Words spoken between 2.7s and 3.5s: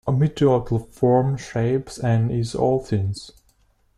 things.